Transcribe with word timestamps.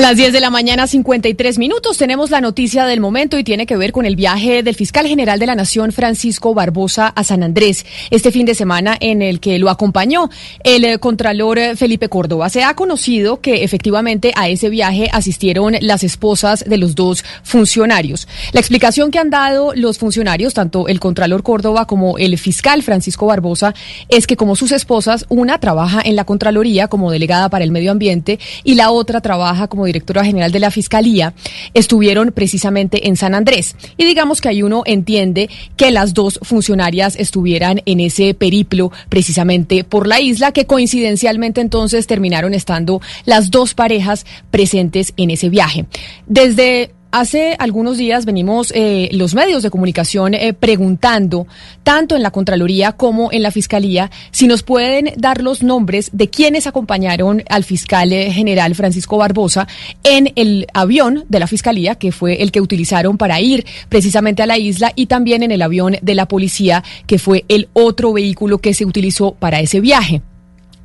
A 0.00 0.02
las 0.02 0.16
10 0.16 0.32
de 0.32 0.40
la 0.40 0.48
mañana, 0.48 0.86
53 0.86 1.58
minutos, 1.58 1.98
tenemos 1.98 2.30
la 2.30 2.40
noticia 2.40 2.86
del 2.86 3.00
momento 3.00 3.38
y 3.38 3.44
tiene 3.44 3.66
que 3.66 3.76
ver 3.76 3.92
con 3.92 4.06
el 4.06 4.16
viaje 4.16 4.62
del 4.62 4.74
fiscal 4.74 5.06
general 5.06 5.38
de 5.38 5.44
la 5.44 5.54
Nación, 5.54 5.92
Francisco 5.92 6.54
Barbosa, 6.54 7.08
a 7.08 7.22
San 7.22 7.42
Andrés, 7.42 7.84
este 8.08 8.32
fin 8.32 8.46
de 8.46 8.54
semana 8.54 8.96
en 8.98 9.20
el 9.20 9.40
que 9.40 9.58
lo 9.58 9.68
acompañó 9.68 10.30
el 10.64 10.86
eh, 10.86 10.98
contralor 10.98 11.58
eh, 11.58 11.76
Felipe 11.76 12.08
Córdoba. 12.08 12.48
Se 12.48 12.64
ha 12.64 12.72
conocido 12.72 13.42
que 13.42 13.62
efectivamente 13.62 14.32
a 14.36 14.48
ese 14.48 14.70
viaje 14.70 15.10
asistieron 15.12 15.76
las 15.82 16.02
esposas 16.02 16.64
de 16.66 16.78
los 16.78 16.94
dos 16.94 17.22
funcionarios. 17.42 18.26
La 18.52 18.60
explicación 18.60 19.10
que 19.10 19.18
han 19.18 19.28
dado 19.28 19.74
los 19.74 19.98
funcionarios, 19.98 20.54
tanto 20.54 20.88
el 20.88 20.98
contralor 20.98 21.42
Córdoba 21.42 21.86
como 21.86 22.16
el 22.16 22.38
fiscal 22.38 22.82
Francisco 22.82 23.26
Barbosa, 23.26 23.74
es 24.08 24.26
que 24.26 24.38
como 24.38 24.56
sus 24.56 24.72
esposas, 24.72 25.26
una 25.28 25.60
trabaja 25.60 26.00
en 26.02 26.16
la 26.16 26.24
Contraloría 26.24 26.88
como 26.88 27.10
delegada 27.10 27.50
para 27.50 27.64
el 27.64 27.70
medio 27.70 27.90
ambiente 27.90 28.38
y 28.64 28.76
la 28.76 28.92
otra 28.92 29.20
trabaja 29.20 29.68
como 29.68 29.89
directora 29.90 30.24
general 30.24 30.52
de 30.52 30.60
la 30.60 30.70
Fiscalía, 30.70 31.34
estuvieron 31.74 32.32
precisamente 32.32 33.08
en 33.08 33.16
San 33.16 33.34
Andrés. 33.34 33.76
Y 33.96 34.04
digamos 34.04 34.40
que 34.40 34.48
ahí 34.48 34.62
uno 34.62 34.82
entiende 34.86 35.50
que 35.76 35.90
las 35.90 36.14
dos 36.14 36.38
funcionarias 36.42 37.16
estuvieran 37.16 37.82
en 37.86 38.00
ese 38.00 38.34
periplo 38.34 38.92
precisamente 39.08 39.84
por 39.84 40.06
la 40.06 40.20
isla, 40.20 40.52
que 40.52 40.66
coincidencialmente 40.66 41.60
entonces 41.60 42.06
terminaron 42.06 42.54
estando 42.54 43.00
las 43.24 43.50
dos 43.50 43.74
parejas 43.74 44.26
presentes 44.50 45.12
en 45.16 45.30
ese 45.30 45.48
viaje. 45.48 45.86
Desde 46.26 46.92
Hace 47.12 47.56
algunos 47.58 47.98
días 47.98 48.24
venimos 48.24 48.72
eh, 48.72 49.08
los 49.10 49.34
medios 49.34 49.64
de 49.64 49.70
comunicación 49.70 50.32
eh, 50.32 50.52
preguntando, 50.52 51.48
tanto 51.82 52.14
en 52.14 52.22
la 52.22 52.30
Contraloría 52.30 52.92
como 52.92 53.32
en 53.32 53.42
la 53.42 53.50
Fiscalía, 53.50 54.12
si 54.30 54.46
nos 54.46 54.62
pueden 54.62 55.10
dar 55.16 55.42
los 55.42 55.64
nombres 55.64 56.10
de 56.12 56.30
quienes 56.30 56.68
acompañaron 56.68 57.42
al 57.48 57.64
fiscal 57.64 58.12
eh, 58.12 58.30
general 58.30 58.76
Francisco 58.76 59.16
Barbosa 59.16 59.66
en 60.04 60.32
el 60.36 60.68
avión 60.72 61.24
de 61.28 61.40
la 61.40 61.48
Fiscalía, 61.48 61.96
que 61.96 62.12
fue 62.12 62.42
el 62.42 62.52
que 62.52 62.60
utilizaron 62.60 63.18
para 63.18 63.40
ir 63.40 63.66
precisamente 63.88 64.44
a 64.44 64.46
la 64.46 64.58
isla, 64.58 64.92
y 64.94 65.06
también 65.06 65.42
en 65.42 65.50
el 65.50 65.62
avión 65.62 65.96
de 66.00 66.14
la 66.14 66.28
policía, 66.28 66.84
que 67.08 67.18
fue 67.18 67.44
el 67.48 67.68
otro 67.72 68.12
vehículo 68.12 68.58
que 68.58 68.72
se 68.72 68.84
utilizó 68.84 69.32
para 69.32 69.58
ese 69.58 69.80
viaje 69.80 70.22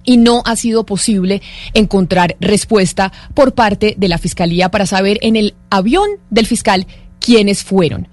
y 0.06 0.18
no 0.18 0.42
ha 0.46 0.56
sido 0.56 0.86
posible 0.86 1.42
encontrar 1.74 2.36
respuesta 2.40 3.12
por 3.34 3.54
parte 3.54 3.96
de 3.98 4.08
la 4.08 4.18
Fiscalía 4.18 4.70
para 4.70 4.86
saber 4.86 5.18
en 5.22 5.36
el 5.36 5.56
avión 5.70 6.08
del 6.30 6.46
fiscal 6.46 6.88
quiénes 7.20 7.64
fueron. 7.64 8.08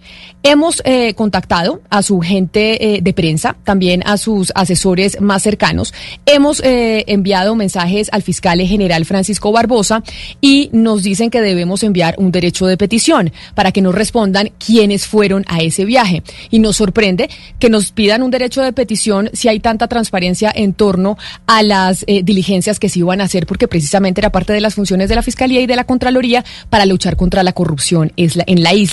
Hemos 0.44 0.82
eh, 0.84 1.14
contactado 1.14 1.82
a 1.88 2.02
su 2.02 2.18
gente 2.18 2.96
eh, 2.96 3.00
de 3.00 3.12
prensa, 3.12 3.56
también 3.62 4.02
a 4.04 4.16
sus 4.16 4.50
asesores 4.56 5.20
más 5.20 5.44
cercanos. 5.44 5.94
Hemos 6.26 6.60
eh, 6.64 7.04
enviado 7.06 7.54
mensajes 7.54 8.08
al 8.10 8.22
fiscal 8.22 8.60
general 8.60 9.04
Francisco 9.04 9.52
Barbosa 9.52 10.02
y 10.40 10.68
nos 10.72 11.04
dicen 11.04 11.30
que 11.30 11.40
debemos 11.40 11.84
enviar 11.84 12.16
un 12.18 12.32
derecho 12.32 12.66
de 12.66 12.76
petición 12.76 13.32
para 13.54 13.70
que 13.70 13.82
nos 13.82 13.94
respondan 13.94 14.50
quiénes 14.58 15.06
fueron 15.06 15.44
a 15.46 15.60
ese 15.60 15.84
viaje. 15.84 16.24
Y 16.50 16.58
nos 16.58 16.76
sorprende 16.76 17.30
que 17.60 17.70
nos 17.70 17.92
pidan 17.92 18.24
un 18.24 18.32
derecho 18.32 18.62
de 18.62 18.72
petición 18.72 19.30
si 19.32 19.46
hay 19.46 19.60
tanta 19.60 19.86
transparencia 19.86 20.52
en 20.52 20.74
torno 20.74 21.18
a 21.46 21.62
las 21.62 22.04
diligencias 22.04 22.80
que 22.80 22.88
se 22.88 22.98
iban 22.98 23.20
a 23.20 23.24
hacer, 23.24 23.46
porque 23.46 23.68
precisamente 23.68 24.20
era 24.20 24.32
parte 24.32 24.52
de 24.52 24.60
las 24.60 24.74
funciones 24.74 25.08
de 25.08 25.14
la 25.14 25.22
Fiscalía 25.22 25.60
y 25.60 25.66
de 25.66 25.76
la 25.76 25.84
Contraloría 25.84 26.44
para 26.68 26.84
luchar 26.84 27.16
contra 27.16 27.44
la 27.44 27.52
corrupción 27.52 28.12
en 28.16 28.62
la 28.62 28.74
isla. 28.74 28.91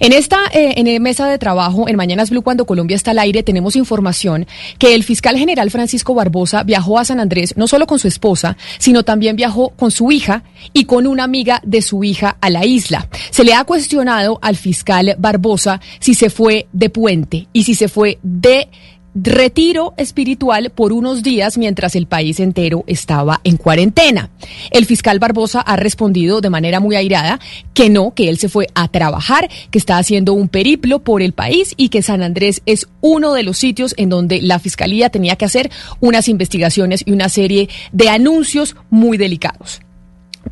En 0.00 0.12
esta 0.12 0.38
en 0.52 1.02
mesa 1.02 1.28
de 1.28 1.38
trabajo 1.38 1.88
en 1.88 1.96
Mañanas 1.96 2.30
Blue 2.30 2.42
cuando 2.42 2.66
Colombia 2.66 2.96
está 2.96 3.12
al 3.12 3.18
aire 3.18 3.42
tenemos 3.42 3.76
información 3.76 4.46
que 4.78 4.94
el 4.94 5.04
fiscal 5.04 5.36
general 5.36 5.70
Francisco 5.70 6.14
Barbosa 6.14 6.62
viajó 6.62 6.98
a 6.98 7.04
San 7.04 7.20
Andrés 7.20 7.54
no 7.56 7.66
solo 7.66 7.86
con 7.86 7.98
su 7.98 8.08
esposa, 8.08 8.56
sino 8.78 9.02
también 9.02 9.36
viajó 9.36 9.70
con 9.70 9.90
su 9.90 10.10
hija 10.10 10.44
y 10.72 10.84
con 10.84 11.06
una 11.06 11.24
amiga 11.24 11.60
de 11.64 11.82
su 11.82 12.04
hija 12.04 12.36
a 12.40 12.50
la 12.50 12.64
isla. 12.64 13.08
Se 13.30 13.44
le 13.44 13.54
ha 13.54 13.64
cuestionado 13.64 14.38
al 14.42 14.56
fiscal 14.56 15.16
Barbosa 15.18 15.80
si 16.00 16.14
se 16.14 16.30
fue 16.30 16.66
de 16.72 16.90
puente 16.90 17.48
y 17.52 17.64
si 17.64 17.74
se 17.74 17.88
fue 17.88 18.18
de 18.22 18.68
retiro 19.14 19.94
espiritual 19.96 20.70
por 20.70 20.92
unos 20.92 21.22
días 21.22 21.56
mientras 21.56 21.94
el 21.94 22.06
país 22.06 22.40
entero 22.40 22.84
estaba 22.86 23.40
en 23.44 23.56
cuarentena. 23.56 24.30
El 24.70 24.86
fiscal 24.86 25.18
Barbosa 25.18 25.60
ha 25.60 25.76
respondido 25.76 26.40
de 26.40 26.50
manera 26.50 26.80
muy 26.80 26.96
airada 26.96 27.38
que 27.74 27.90
no, 27.90 28.12
que 28.14 28.28
él 28.28 28.38
se 28.38 28.48
fue 28.48 28.66
a 28.74 28.88
trabajar, 28.88 29.48
que 29.70 29.78
está 29.78 29.98
haciendo 29.98 30.32
un 30.32 30.48
periplo 30.48 30.98
por 30.98 31.22
el 31.22 31.32
país 31.32 31.74
y 31.76 31.88
que 31.88 32.02
San 32.02 32.22
Andrés 32.22 32.62
es 32.66 32.88
uno 33.00 33.34
de 33.34 33.44
los 33.44 33.58
sitios 33.58 33.94
en 33.96 34.08
donde 34.08 34.42
la 34.42 34.58
fiscalía 34.58 35.10
tenía 35.10 35.36
que 35.36 35.44
hacer 35.44 35.70
unas 36.00 36.28
investigaciones 36.28 37.02
y 37.06 37.12
una 37.12 37.28
serie 37.28 37.68
de 37.92 38.08
anuncios 38.08 38.76
muy 38.90 39.16
delicados. 39.16 39.80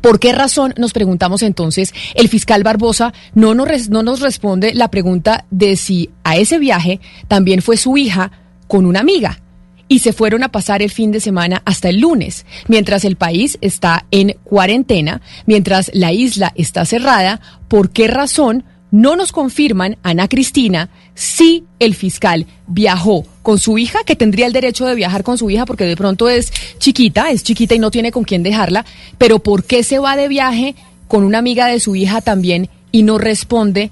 ¿Por 0.01 0.19
qué 0.19 0.33
razón, 0.33 0.73
nos 0.77 0.91
preguntamos 0.91 1.43
entonces, 1.43 1.93
el 2.15 2.27
fiscal 2.27 2.63
Barbosa 2.63 3.13
no 3.35 3.53
nos, 3.53 3.89
no 3.89 4.03
nos 4.03 4.21
responde 4.21 4.73
la 4.73 4.89
pregunta 4.89 5.45
de 5.51 5.75
si 5.75 6.09
a 6.23 6.35
ese 6.37 6.57
viaje 6.57 6.99
también 7.27 7.61
fue 7.61 7.77
su 7.77 7.95
hija 7.95 8.31
con 8.73 8.87
una 8.87 9.01
amiga 9.01 9.39
y 9.87 9.99
se 9.99 10.13
fueron 10.13 10.41
a 10.41 10.51
pasar 10.51 10.81
el 10.81 10.89
fin 10.89 11.11
de 11.11 11.19
semana 11.19 11.61
hasta 11.63 11.89
el 11.89 11.99
lunes, 11.99 12.43
mientras 12.67 13.05
el 13.05 13.17
país 13.17 13.59
está 13.61 14.07
en 14.09 14.35
cuarentena, 14.43 15.21
mientras 15.45 15.91
la 15.93 16.11
isla 16.11 16.51
está 16.55 16.83
cerrada. 16.83 17.39
¿Por 17.67 17.91
qué 17.91 18.07
razón 18.07 18.63
no 18.89 19.15
nos 19.15 19.31
confirman, 19.31 19.97
Ana 20.01 20.27
Cristina, 20.27 20.89
si 21.13 21.65
el 21.77 21.93
fiscal 21.93 22.47
viajó 22.65 23.27
con 23.43 23.59
su 23.59 23.77
hija, 23.77 23.99
que 24.07 24.15
tendría 24.15 24.47
el 24.47 24.53
derecho 24.53 24.87
de 24.87 24.95
viajar 24.95 25.21
con 25.21 25.37
su 25.37 25.51
hija 25.51 25.67
porque 25.67 25.85
de 25.85 25.95
pronto 25.95 26.27
es 26.27 26.51
chiquita, 26.79 27.29
es 27.29 27.43
chiquita 27.43 27.75
y 27.75 27.79
no 27.79 27.91
tiene 27.91 28.11
con 28.11 28.23
quién 28.23 28.41
dejarla, 28.41 28.87
pero 29.19 29.37
¿por 29.37 29.65
qué 29.65 29.83
se 29.83 29.99
va 29.99 30.15
de 30.15 30.27
viaje 30.27 30.73
con 31.07 31.23
una 31.25 31.37
amiga 31.37 31.67
de 31.67 31.79
su 31.79 31.95
hija 31.95 32.21
también 32.21 32.69
y 32.91 33.03
no 33.03 33.19
responde 33.19 33.91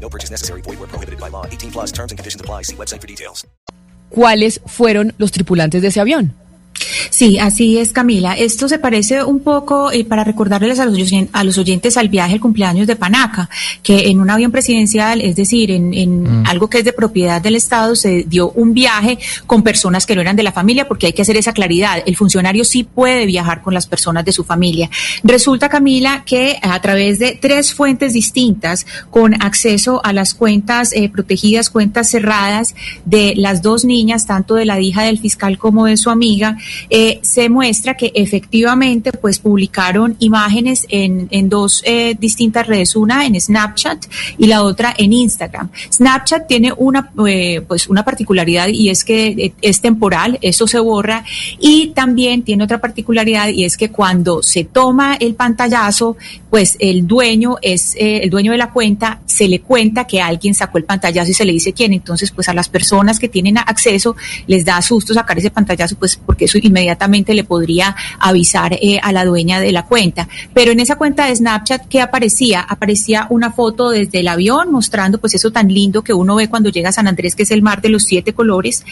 No 0.00 0.08
purchase 0.08 0.30
necessary. 0.30 0.62
Void 0.62 0.78
where 0.78 0.88
prohibited 0.88 1.20
by 1.20 1.30
law. 1.30 1.44
18 1.44 1.70
plus 1.70 1.92
terms 1.92 2.10
and 2.10 2.18
conditions 2.18 2.40
apply. 2.40 2.62
See 2.62 2.76
website 2.76 3.02
for 3.02 3.06
details. 3.06 3.46
¿Cuáles 4.10 4.60
fueron 4.64 5.12
los 5.18 5.32
tripulantes 5.32 5.82
de 5.82 5.88
ese 5.88 6.00
avión? 6.00 6.32
Sí, 7.10 7.38
así 7.38 7.78
es, 7.78 7.92
Camila. 7.92 8.34
Esto 8.34 8.68
se 8.68 8.78
parece 8.78 9.22
un 9.24 9.40
poco, 9.40 9.90
eh, 9.90 10.04
para 10.04 10.24
recordarles 10.24 10.78
a 10.78 10.86
los, 10.86 11.10
a 11.32 11.44
los 11.44 11.58
oyentes 11.58 11.96
al 11.96 12.08
viaje 12.08 12.34
el 12.34 12.40
cumpleaños 12.40 12.86
de 12.86 12.96
Panaca, 12.96 13.48
que 13.82 14.08
en 14.08 14.20
un 14.20 14.30
avión 14.30 14.52
presidencial, 14.52 15.20
es 15.20 15.36
decir, 15.36 15.70
en, 15.70 15.94
en 15.94 16.42
mm. 16.42 16.46
algo 16.46 16.68
que 16.68 16.78
es 16.78 16.84
de 16.84 16.92
propiedad 16.92 17.40
del 17.40 17.56
Estado, 17.56 17.96
se 17.96 18.24
dio 18.24 18.50
un 18.50 18.74
viaje 18.74 19.18
con 19.46 19.62
personas 19.62 20.06
que 20.06 20.14
no 20.14 20.20
eran 20.20 20.36
de 20.36 20.42
la 20.42 20.52
familia, 20.52 20.86
porque 20.86 21.06
hay 21.06 21.12
que 21.12 21.22
hacer 21.22 21.36
esa 21.36 21.52
claridad. 21.52 22.02
El 22.06 22.16
funcionario 22.16 22.64
sí 22.64 22.84
puede 22.84 23.26
viajar 23.26 23.62
con 23.62 23.74
las 23.74 23.86
personas 23.86 24.24
de 24.24 24.32
su 24.32 24.44
familia. 24.44 24.90
Resulta, 25.22 25.68
Camila, 25.68 26.22
que 26.24 26.58
a 26.62 26.80
través 26.80 27.18
de 27.18 27.38
tres 27.40 27.74
fuentes 27.74 28.12
distintas, 28.12 28.86
con 29.10 29.34
acceso 29.42 30.00
a 30.04 30.12
las 30.12 30.34
cuentas 30.34 30.92
eh, 30.92 31.08
protegidas, 31.08 31.70
cuentas 31.70 32.10
cerradas 32.10 32.74
de 33.04 33.34
las 33.36 33.62
dos 33.62 33.84
niñas, 33.84 34.26
tanto 34.26 34.54
de 34.54 34.64
la 34.64 34.80
hija 34.80 35.02
del 35.02 35.18
fiscal 35.18 35.58
como 35.58 35.86
de 35.86 35.96
su 35.96 36.10
amiga, 36.10 36.56
eh, 36.90 37.18
se 37.22 37.48
muestra 37.48 37.96
que 37.96 38.12
efectivamente 38.14 39.12
pues 39.12 39.38
publicaron 39.38 40.16
imágenes 40.18 40.86
en, 40.88 41.28
en 41.30 41.48
dos 41.48 41.82
eh, 41.84 42.16
distintas 42.18 42.66
redes, 42.66 42.96
una 42.96 43.26
en 43.26 43.40
Snapchat 43.40 44.06
y 44.38 44.46
la 44.46 44.62
otra 44.62 44.94
en 44.96 45.12
Instagram. 45.12 45.70
Snapchat 45.92 46.46
tiene 46.46 46.72
una 46.76 47.10
eh, 47.26 47.62
pues 47.66 47.88
una 47.88 48.04
particularidad 48.04 48.68
y 48.68 48.90
es 48.90 49.04
que 49.04 49.26
eh, 49.28 49.52
es 49.62 49.80
temporal, 49.80 50.38
eso 50.42 50.66
se 50.66 50.78
borra 50.78 51.24
y 51.58 51.88
también 51.88 52.42
tiene 52.42 52.64
otra 52.64 52.80
particularidad 52.80 53.48
y 53.48 53.64
es 53.64 53.76
que 53.76 53.90
cuando 53.90 54.42
se 54.42 54.64
toma 54.64 55.16
el 55.18 55.34
pantallazo, 55.34 56.16
pues 56.50 56.76
el 56.78 57.06
dueño 57.06 57.56
es 57.62 57.94
eh, 57.96 58.20
el 58.22 58.30
dueño 58.30 58.52
de 58.52 58.58
la 58.58 58.70
cuenta, 58.70 59.20
se 59.26 59.48
le 59.48 59.60
cuenta 59.60 60.06
que 60.06 60.20
alguien 60.20 60.54
sacó 60.54 60.78
el 60.78 60.84
pantallazo 60.84 61.30
y 61.30 61.34
se 61.34 61.44
le 61.44 61.52
dice 61.52 61.72
quién, 61.72 61.92
entonces 61.92 62.30
pues 62.30 62.48
a 62.48 62.54
las 62.54 62.68
personas 62.68 63.18
que 63.18 63.28
tienen 63.28 63.58
acceso 63.58 64.16
les 64.46 64.64
da 64.64 64.80
susto 64.82 65.14
sacar 65.14 65.38
ese 65.38 65.50
pantallazo, 65.50 65.96
pues 65.96 66.16
porque 66.16 66.44
eso 66.46 66.57
inmediatamente 66.62 67.34
le 67.34 67.44
podría 67.44 67.94
avisar 68.18 68.74
eh, 68.74 68.98
a 69.02 69.12
la 69.12 69.24
dueña 69.24 69.60
de 69.60 69.72
la 69.72 69.86
cuenta. 69.86 70.28
Pero 70.54 70.72
en 70.72 70.80
esa 70.80 70.96
cuenta 70.96 71.26
de 71.26 71.36
Snapchat, 71.36 71.88
¿qué 71.88 72.00
aparecía? 72.00 72.60
Aparecía 72.60 73.26
una 73.30 73.52
foto 73.52 73.90
desde 73.90 74.20
el 74.20 74.28
avión 74.28 74.70
mostrando 74.72 75.18
pues 75.18 75.34
eso 75.34 75.50
tan 75.50 75.68
lindo 75.68 76.02
que 76.02 76.12
uno 76.12 76.36
ve 76.36 76.48
cuando 76.48 76.70
llega 76.70 76.90
a 76.90 76.92
San 76.92 77.08
Andrés, 77.08 77.34
que 77.34 77.42
es 77.42 77.50
el 77.50 77.62
mar 77.62 77.80
de 77.80 77.88
los 77.88 78.04
siete 78.04 78.32
colores. 78.32 78.84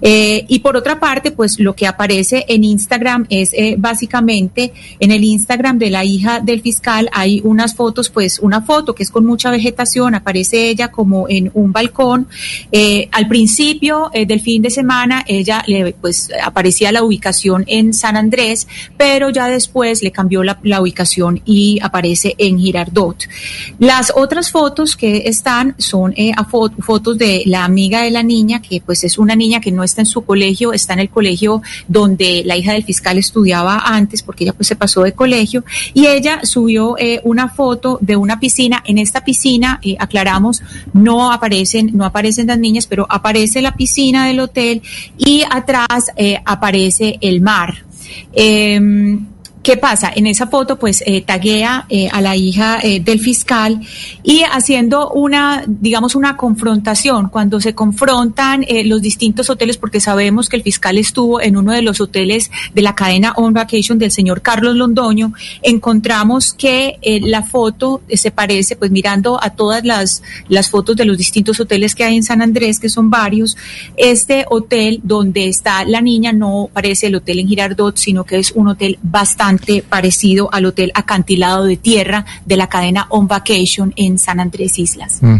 Eh, 0.00 0.44
y 0.48 0.60
por 0.60 0.76
otra 0.76 1.00
parte, 1.00 1.30
pues 1.30 1.58
lo 1.58 1.74
que 1.74 1.86
aparece 1.86 2.44
en 2.48 2.64
Instagram 2.64 3.26
es 3.28 3.52
eh, 3.52 3.76
básicamente 3.78 4.72
en 5.00 5.10
el 5.10 5.24
Instagram 5.24 5.78
de 5.78 5.90
la 5.90 6.04
hija 6.04 6.40
del 6.40 6.60
fiscal 6.60 7.08
hay 7.12 7.40
unas 7.44 7.74
fotos, 7.74 8.10
pues 8.10 8.38
una 8.38 8.62
foto 8.62 8.94
que 8.94 9.02
es 9.02 9.10
con 9.10 9.24
mucha 9.24 9.50
vegetación, 9.50 10.14
aparece 10.14 10.68
ella 10.68 10.88
como 10.88 11.28
en 11.28 11.50
un 11.54 11.72
balcón. 11.72 12.28
Al 13.12 13.28
principio 13.28 14.10
del 14.12 14.40
fin 14.40 14.62
de 14.62 14.70
semana 14.70 15.24
ella 15.26 15.62
le, 15.66 15.92
pues 15.92 16.30
aparecía 16.42 16.92
la 16.92 17.02
en 17.66 17.92
San 17.92 18.16
Andrés, 18.16 18.66
pero 18.96 19.30
ya 19.30 19.48
después 19.48 20.02
le 20.02 20.10
cambió 20.10 20.42
la, 20.42 20.58
ubicación 20.80 21.40
y 21.44 21.78
aparece 21.82 22.34
en 22.38 22.58
Girardot. 22.58 23.16
Las 23.78 24.12
otras 24.14 24.50
fotos 24.50 24.96
que 24.96 25.22
están 25.26 25.74
son 25.78 26.12
eh, 26.16 26.32
fotos 26.80 27.16
de 27.18 27.42
la 27.46 27.64
amiga 27.64 28.02
de 28.02 28.10
la 28.10 28.22
niña, 28.22 28.60
que 28.60 28.80
pues 28.80 29.04
es 29.04 29.18
una 29.18 29.34
niña 29.34 29.60
que 29.60 29.72
no 29.72 29.82
está 29.82 30.02
en 30.02 30.06
su 30.06 30.22
colegio, 30.22 30.72
está 30.72 30.92
en 30.94 31.00
el 31.00 31.10
colegio 31.10 31.62
donde 31.88 32.42
la 32.44 32.56
hija 32.56 32.72
del 32.72 32.84
fiscal 32.84 33.18
estudiaba 33.18 33.78
antes, 33.84 34.22
porque 34.22 34.44
ella 34.44 34.52
pues 34.52 34.68
se 34.68 34.76
pasó 34.76 35.02
de 35.02 35.12
colegio, 35.12 35.64
y 35.92 36.06
ella 36.06 36.40
subió 36.44 36.96
eh, 36.98 37.20
una 37.24 37.48
foto 37.48 37.98
de 38.00 38.16
una 38.16 38.38
piscina. 38.40 38.82
En 38.86 38.98
esta 38.98 39.24
piscina, 39.24 39.80
eh, 39.82 39.96
aclaramos, 39.98 40.62
no 40.92 41.32
aparecen, 41.32 41.90
no 41.94 42.04
aparecen 42.04 42.46
las 42.46 42.58
niñas, 42.58 42.86
pero 42.86 43.06
aparece 43.08 43.60
la 43.62 43.74
piscina 43.74 44.26
del 44.26 44.40
hotel 44.40 44.82
y 45.18 45.42
atrás 45.50 46.10
eh, 46.16 46.40
el 47.20 47.40
mar. 47.40 47.84
Em, 48.32 49.33
¿Qué 49.64 49.78
pasa? 49.78 50.12
En 50.14 50.26
esa 50.26 50.48
foto, 50.48 50.78
pues, 50.78 51.02
eh, 51.06 51.22
taguea 51.22 51.86
eh, 51.88 52.10
a 52.12 52.20
la 52.20 52.36
hija 52.36 52.80
eh, 52.82 53.00
del 53.00 53.18
fiscal 53.18 53.80
y 54.22 54.42
haciendo 54.42 55.08
una, 55.08 55.64
digamos, 55.66 56.14
una 56.14 56.36
confrontación. 56.36 57.30
Cuando 57.30 57.62
se 57.62 57.74
confrontan 57.74 58.66
los 58.84 59.00
distintos 59.00 59.48
hoteles, 59.48 59.78
porque 59.78 60.00
sabemos 60.00 60.50
que 60.50 60.56
el 60.56 60.62
fiscal 60.62 60.98
estuvo 60.98 61.40
en 61.40 61.56
uno 61.56 61.72
de 61.72 61.80
los 61.80 61.98
hoteles 62.02 62.50
de 62.74 62.82
la 62.82 62.94
cadena 62.94 63.32
On 63.36 63.54
Vacation 63.54 63.98
del 63.98 64.10
señor 64.10 64.42
Carlos 64.42 64.76
Londoño, 64.76 65.32
encontramos 65.62 66.52
que 66.52 66.98
la 67.22 67.42
foto 67.42 68.02
se 68.12 68.30
parece, 68.30 68.76
pues, 68.76 68.90
mirando 68.90 69.42
a 69.42 69.50
todas 69.50 69.82
las, 69.84 70.22
las 70.48 70.68
fotos 70.68 70.94
de 70.96 71.06
los 71.06 71.16
distintos 71.16 71.58
hoteles 71.58 71.94
que 71.94 72.04
hay 72.04 72.16
en 72.16 72.22
San 72.22 72.42
Andrés, 72.42 72.78
que 72.78 72.90
son 72.90 73.08
varios. 73.08 73.56
Este 73.96 74.44
hotel 74.50 75.00
donde 75.02 75.48
está 75.48 75.84
la 75.86 76.02
niña 76.02 76.32
no 76.32 76.68
parece 76.70 77.06
el 77.06 77.14
hotel 77.14 77.38
en 77.38 77.48
Girardot, 77.48 77.96
sino 77.96 78.24
que 78.24 78.38
es 78.38 78.52
un 78.52 78.68
hotel 78.68 78.98
bastante 79.02 79.53
parecido 79.88 80.48
al 80.52 80.66
hotel 80.66 80.92
acantilado 80.94 81.64
de 81.64 81.76
tierra 81.76 82.24
de 82.46 82.56
la 82.56 82.68
cadena 82.68 83.06
On 83.10 83.28
Vacation 83.28 83.92
en 83.96 84.18
San 84.18 84.40
Andrés 84.40 84.78
Islas. 84.78 85.18
Mm. 85.20 85.36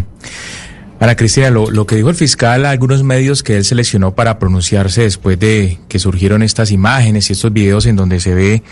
Ana 0.99 1.15
Cristina, 1.15 1.49
lo, 1.49 1.69
lo 1.69 1.85
que 1.85 1.97
dijo 1.97 2.09
el 2.09 2.15
fiscal 2.15 2.65
a 2.65 2.69
algunos 2.69 3.03
medios 3.03 3.43
que 3.43 3.57
él 3.57 3.65
seleccionó 3.65 4.15
para 4.15 4.39
pronunciarse 4.39 5.01
después 5.01 5.37
de 5.37 5.77
que 5.89 5.99
surgieron 5.99 6.41
estas 6.41 6.71
imágenes 6.71 7.29
y 7.29 7.33
estos 7.33 7.51
videos 7.51 7.85
en 7.85 7.97
donde 7.97 8.21
se 8.21 8.33
ve 8.33 8.63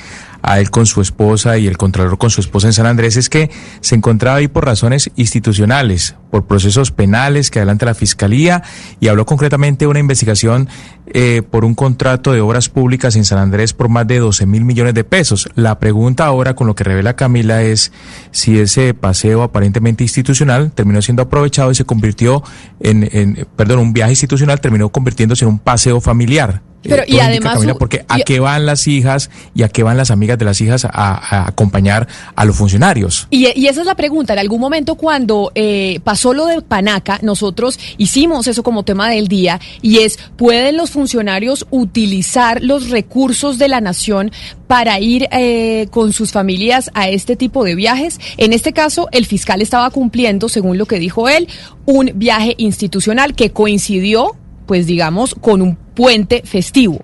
a 0.43 0.59
él 0.59 0.69
con 0.69 0.85
su 0.85 1.01
esposa 1.01 1.57
y 1.57 1.67
el 1.67 1.77
contralor 1.77 2.17
con 2.17 2.29
su 2.29 2.41
esposa 2.41 2.67
en 2.67 2.73
San 2.73 2.85
Andrés 2.85 3.15
es 3.15 3.29
que 3.29 3.49
se 3.79 3.95
encontraba 3.95 4.37
ahí 4.37 4.49
por 4.49 4.65
razones 4.65 5.09
institucionales, 5.15 6.15
por 6.29 6.45
procesos 6.45 6.91
penales 6.91 7.49
que 7.49 7.59
adelanta 7.59 7.85
la 7.85 7.93
fiscalía 7.93 8.61
y 8.99 9.07
habló 9.07 9.25
concretamente 9.25 9.85
de 9.85 9.89
una 9.89 9.99
investigación 9.99 10.67
eh, 11.07 11.43
por 11.49 11.63
un 11.63 11.75
contrato 11.75 12.33
de 12.33 12.41
obras 12.41 12.67
públicas 12.67 13.15
en 13.15 13.23
San 13.23 13.39
Andrés 13.39 13.73
por 13.73 13.87
más 13.87 14.05
de 14.05 14.19
12 14.19 14.45
mil 14.45 14.65
millones 14.65 14.93
de 14.93 15.05
pesos. 15.05 15.49
La 15.55 15.79
pregunta 15.79 16.25
ahora 16.25 16.55
con 16.55 16.67
lo 16.67 16.75
que 16.75 16.83
revela 16.83 17.15
Camila 17.15 17.63
es 17.63 17.93
si 18.31 18.59
ese 18.59 18.93
paseo 18.93 19.43
aparentemente 19.43 20.03
institucional 20.03 20.73
terminó 20.73 21.01
siendo 21.01 21.23
aprovechado 21.23 21.71
y 21.71 21.75
se 21.75 21.85
convirtió 21.85 22.43
en, 22.81 23.09
en 23.13 23.47
perdón, 23.55 23.79
un 23.79 23.93
viaje 23.93 24.11
institucional 24.11 24.59
terminó 24.59 24.89
convirtiéndose 24.89 25.45
en 25.45 25.51
un 25.51 25.59
paseo 25.59 26.01
familiar. 26.01 26.72
Pero, 26.83 27.03
Eh, 27.03 27.05
y 27.07 27.11
todo 27.13 27.21
indica, 27.21 27.25
además 27.27 27.53
Camila, 27.53 27.73
porque 27.75 28.05
a 28.07 28.19
y- 28.19 28.23
qué 28.23 28.39
van 28.39 28.65
las 28.65 28.87
hijas 28.87 29.29
y 29.55 29.63
a 29.63 29.69
qué 29.69 29.83
van 29.83 29.97
las 29.97 30.11
amigas 30.11 30.37
de 30.37 30.45
las 30.45 30.59
hijas 30.61 30.85
a, 30.85 30.89
a 30.91 31.47
acompañar 31.47 32.07
a 32.35 32.45
los 32.45 32.55
funcionarios. 32.55 33.27
Y, 33.29 33.47
y 33.59 33.67
esa 33.67 33.81
es 33.81 33.87
la 33.87 33.95
pregunta. 33.95 34.33
En 34.33 34.39
algún 34.39 34.59
momento 34.59 34.95
cuando 34.95 35.51
eh, 35.55 35.99
pasó 36.03 36.33
lo 36.33 36.45
de 36.45 36.61
Panaca, 36.61 37.19
nosotros 37.21 37.79
hicimos 37.97 38.47
eso 38.47 38.63
como 38.63 38.83
tema 38.83 39.09
del 39.09 39.27
día 39.27 39.59
y 39.81 39.99
es, 39.99 40.17
¿pueden 40.37 40.77
los 40.77 40.91
funcionarios 40.91 41.65
utilizar 41.69 42.61
los 42.61 42.89
recursos 42.89 43.57
de 43.57 43.67
la 43.67 43.79
nación 43.81 44.31
para 44.67 44.99
ir 44.99 45.27
eh, 45.31 45.87
con 45.91 46.11
sus 46.13 46.31
familias 46.31 46.89
a 46.93 47.07
este 47.09 47.35
tipo 47.35 47.63
de 47.63 47.75
viajes? 47.75 48.19
En 48.37 48.51
este 48.53 48.73
caso, 48.73 49.07
el 49.11 49.25
fiscal 49.25 49.61
estaba 49.61 49.89
cumpliendo, 49.89 50.49
según 50.49 50.77
lo 50.77 50.85
que 50.85 50.99
dijo 50.99 51.29
él, 51.29 51.47
un 51.85 52.11
viaje 52.15 52.55
institucional 52.57 53.35
que 53.35 53.51
coincidió, 53.51 54.35
pues 54.65 54.87
digamos, 54.87 55.35
con 55.35 55.61
un 55.61 55.75
puente 55.75 56.41
festivo. 56.45 56.99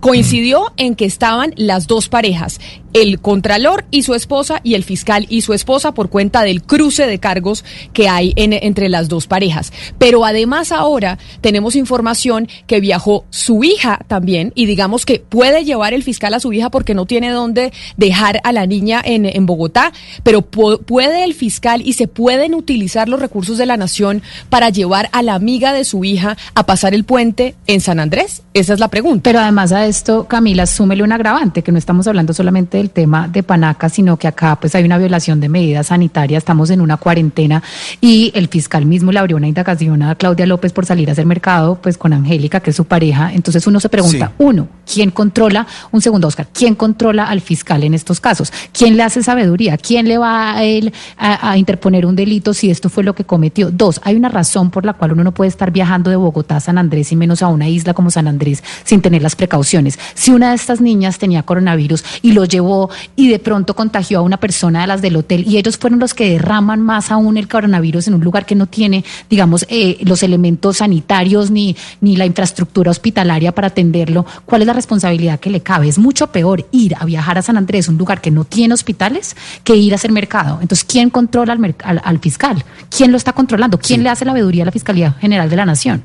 Coincidió 0.00 0.72
en 0.76 0.96
que 0.96 1.06
estaban 1.06 1.54
las 1.56 1.86
dos 1.86 2.08
parejas, 2.08 2.60
el 2.94 3.20
contralor 3.20 3.84
y 3.90 4.02
su 4.04 4.14
esposa 4.14 4.60
y 4.64 4.74
el 4.74 4.84
fiscal 4.84 5.26
y 5.28 5.42
su 5.42 5.52
esposa 5.52 5.92
por 5.92 6.08
cuenta 6.08 6.42
del 6.42 6.62
cruce 6.62 7.06
de 7.06 7.18
cargos 7.18 7.62
que 7.92 8.08
hay 8.08 8.32
en- 8.36 8.54
entre 8.54 8.88
las 8.88 9.08
dos 9.08 9.26
parejas. 9.26 9.72
Pero 9.98 10.24
además 10.24 10.72
ahora 10.72 11.18
tenemos 11.42 11.76
información 11.76 12.48
que 12.66 12.80
viajó 12.80 13.26
su 13.28 13.62
hija 13.64 14.00
también 14.06 14.52
y 14.54 14.64
digamos 14.64 15.04
que 15.04 15.18
puede 15.20 15.64
llevar 15.64 15.92
el 15.92 16.02
fiscal 16.02 16.32
a 16.34 16.40
su 16.40 16.52
hija 16.52 16.70
porque 16.70 16.94
no 16.94 17.04
tiene 17.04 17.30
dónde 17.30 17.72
dejar 17.98 18.40
a 18.44 18.52
la 18.52 18.64
niña 18.66 19.02
en, 19.04 19.26
en 19.26 19.44
Bogotá, 19.44 19.92
pero 20.22 20.48
pu- 20.50 20.78
puede 20.84 21.24
el 21.24 21.34
fiscal 21.34 21.82
y 21.84 21.94
se 21.94 22.06
pueden 22.08 22.54
utilizar 22.54 23.08
los 23.08 23.20
recursos 23.20 23.58
de 23.58 23.66
la 23.66 23.76
nación 23.76 24.22
para 24.48 24.70
llevar 24.70 25.08
a 25.12 25.22
la 25.22 25.34
amiga 25.34 25.72
de 25.72 25.84
su 25.84 26.04
hija 26.04 26.36
a 26.54 26.64
pasar 26.64 26.94
el 26.94 27.02
puente 27.04 27.56
en 27.66 27.80
San 27.80 27.98
Andrés. 27.98 28.42
Esa 28.54 28.72
es 28.72 28.78
la 28.80 28.88
pregunta. 28.88 29.22
Pero 29.24 29.40
además 29.40 29.72
a 29.72 29.84
esto, 29.86 30.28
Camila, 30.28 30.64
súmele 30.66 31.02
un 31.02 31.10
agravante, 31.10 31.62
que 31.62 31.72
no 31.72 31.78
estamos 31.78 32.06
hablando 32.06 32.32
solamente 32.32 32.83
del 32.84 32.90
tema 32.90 33.28
de 33.28 33.42
Panaca, 33.42 33.88
sino 33.88 34.18
que 34.18 34.28
acá 34.28 34.56
pues 34.60 34.74
hay 34.74 34.84
una 34.84 34.98
violación 34.98 35.40
de 35.40 35.48
medidas 35.48 35.86
sanitarias, 35.86 36.42
estamos 36.42 36.68
en 36.68 36.82
una 36.82 36.98
cuarentena 36.98 37.62
y 38.02 38.30
el 38.34 38.48
fiscal 38.48 38.84
mismo 38.84 39.10
le 39.10 39.18
abrió 39.20 39.38
una 39.38 39.48
indagación 39.48 40.02
a 40.02 40.14
Claudia 40.16 40.44
López 40.44 40.72
por 40.74 40.84
salir 40.84 41.08
a 41.08 41.12
hacer 41.12 41.24
mercado 41.24 41.78
pues 41.82 41.96
con 41.96 42.12
Angélica, 42.12 42.60
que 42.60 42.70
es 42.70 42.76
su 42.76 42.84
pareja. 42.84 43.32
Entonces 43.32 43.66
uno 43.66 43.80
se 43.80 43.88
pregunta, 43.88 44.26
Sí. 44.28 44.44
uno, 44.44 44.68
¿quién 44.92 45.10
controla, 45.10 45.66
un 45.92 46.02
segundo 46.02 46.28
Oscar, 46.28 46.46
quién 46.52 46.74
controla 46.74 47.24
al 47.24 47.40
fiscal 47.40 47.82
en 47.84 47.94
estos 47.94 48.20
casos? 48.20 48.52
¿Quién 48.72 48.98
le 48.98 49.02
hace 49.02 49.22
sabiduría? 49.22 49.78
¿Quién 49.78 50.06
le 50.06 50.18
va 50.18 50.52
a 50.56 50.62
él 50.62 50.92
a, 51.16 51.50
a 51.52 51.56
interponer 51.56 52.04
un 52.04 52.14
delito 52.16 52.52
si 52.52 52.70
esto 52.70 52.90
fue 52.90 53.02
lo 53.02 53.14
que 53.14 53.24
cometió? 53.24 53.70
Dos, 53.70 53.98
hay 54.04 54.14
una 54.16 54.28
razón 54.28 54.70
por 54.70 54.84
la 54.84 54.92
cual 54.92 55.12
uno 55.12 55.24
no 55.24 55.32
puede 55.32 55.48
estar 55.48 55.70
viajando 55.70 56.10
de 56.10 56.16
Bogotá 56.16 56.56
a 56.56 56.60
San 56.60 56.76
Andrés 56.76 57.10
y 57.12 57.16
menos 57.16 57.40
a 57.42 57.48
una 57.48 57.66
isla 57.66 57.94
como 57.94 58.10
San 58.10 58.28
Andrés 58.28 58.62
sin 58.84 59.00
tener 59.00 59.22
las 59.22 59.36
precauciones. 59.36 59.98
Si 60.12 60.32
una 60.32 60.50
de 60.50 60.56
estas 60.56 60.82
niñas 60.82 61.18
tenía 61.18 61.42
coronavirus 61.44 62.04
y 62.20 62.32
lo 62.32 62.44
llevó 62.44 62.73
y 63.16 63.28
de 63.28 63.38
pronto 63.38 63.74
contagió 63.74 64.18
a 64.18 64.22
una 64.22 64.38
persona 64.38 64.80
de 64.82 64.86
las 64.86 65.02
del 65.02 65.16
hotel 65.16 65.44
y 65.46 65.56
ellos 65.58 65.76
fueron 65.78 65.98
los 65.98 66.14
que 66.14 66.30
derraman 66.30 66.80
más 66.82 67.10
aún 67.10 67.36
el 67.36 67.48
coronavirus 67.48 68.08
en 68.08 68.14
un 68.14 68.24
lugar 68.24 68.44
que 68.46 68.54
no 68.54 68.66
tiene, 68.66 69.04
digamos, 69.30 69.66
eh, 69.68 69.98
los 70.02 70.22
elementos 70.22 70.78
sanitarios 70.78 71.50
ni, 71.50 71.76
ni 72.00 72.16
la 72.16 72.26
infraestructura 72.26 72.90
hospitalaria 72.90 73.52
para 73.52 73.68
atenderlo, 73.68 74.24
¿cuál 74.46 74.62
es 74.62 74.66
la 74.66 74.72
responsabilidad 74.72 75.40
que 75.40 75.50
le 75.50 75.60
cabe? 75.60 75.88
Es 75.88 75.98
mucho 75.98 76.28
peor 76.28 76.66
ir 76.72 76.94
a 76.98 77.04
viajar 77.04 77.38
a 77.38 77.42
San 77.42 77.56
Andrés, 77.56 77.88
un 77.88 77.98
lugar 77.98 78.20
que 78.20 78.30
no 78.30 78.44
tiene 78.44 78.74
hospitales, 78.74 79.36
que 79.64 79.76
ir 79.76 79.92
a 79.92 79.96
hacer 79.96 80.12
mercado. 80.12 80.58
Entonces, 80.60 80.84
¿quién 80.84 81.10
controla 81.10 81.52
al, 81.52 81.74
al- 81.84 82.02
al 82.04 82.18
fiscal? 82.18 82.64
¿Quién 82.96 83.10
lo 83.10 83.16
está 83.16 83.32
controlando? 83.32 83.78
¿Quién 83.78 84.02
le 84.02 84.08
hace 84.08 84.24
la 84.24 84.32
veeduría 84.32 84.62
a 84.64 84.66
la 84.66 84.72
Fiscalía 84.72 85.12
General 85.20 85.48
de 85.48 85.56
la 85.56 85.66
Nación? 85.66 86.02